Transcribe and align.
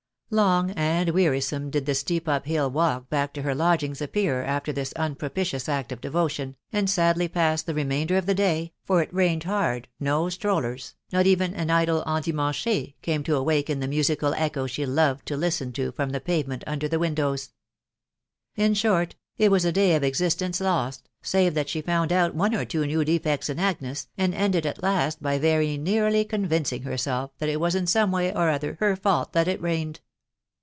Long 0.33 0.71
and 0.71 1.09
wearisome 1.09 1.71
did 1.71 1.85
the 1.85 1.93
steep 1.93 2.25
up 2.29 2.45
hill 2.45 2.71
walk 2.71 3.09
back 3.09 3.33
to 3.33 3.41
her 3.41 3.53
lodgings 3.53 4.01
appear 4.01 4.43
after 4.43 4.71
this 4.71 4.93
unpropitious 4.93 5.67
act 5.67 5.91
of 5.91 5.99
devotion, 5.99 6.55
and 6.71 6.89
sadly 6.89 7.27
passed 7.27 7.65
the 7.65 7.73
remainder 7.73 8.15
of 8.15 8.25
the 8.25 8.33
day, 8.33 8.71
for 8.85 9.01
it 9.01 9.13
rained 9.13 9.43
hard 9.43 9.83
•..•no 9.99 10.29
strollers, 10.29 10.95
not 11.11 11.27
even 11.27 11.53
an 11.53 11.69
idle 11.69 12.01
endimancht, 12.07 12.93
came 13.01 13.23
to 13.23 13.35
awaken 13.35 13.81
the 13.81 13.89
musical 13.89 14.33
echo 14.35 14.67
she 14.67 14.85
loved 14.85 15.25
to 15.25 15.35
listen 15.35 15.73
to 15.73 15.91
from 15.91 16.11
the 16.11 16.21
pavement 16.21 16.63
under 16.65 16.87
the 16.87 16.97
windows. 16.97 17.51
In 18.55 18.73
short, 18.73 19.15
it 19.37 19.51
was 19.51 19.65
a 19.65 19.71
day 19.73 19.95
of 19.95 20.03
existence 20.05 20.61
lost, 20.61 21.09
save 21.21 21.55
that 21.55 21.67
she 21.67 21.81
found 21.81 22.13
out 22.13 22.33
one 22.33 22.55
or 22.55 22.63
two 22.63 22.85
new 22.87 23.03
defects 23.03 23.49
in 23.49 23.59
Agnes, 23.59 24.07
and 24.17 24.33
ended 24.33 24.65
at 24.65 24.81
last 24.81 25.21
by 25.21 25.37
very 25.37 25.75
nearly 25.75 26.23
convincing 26.23 26.83
herself 26.83 27.31
that 27.39 27.49
it 27.49 27.59
was 27.59 27.75
in 27.75 27.85
some 27.85 28.13
way 28.13 28.33
or 28.33 28.49
other 28.49 28.77
her 28.79 28.95
fault 28.95 29.33
that 29.33 29.49
it 29.49 29.61
rained. 29.61 29.99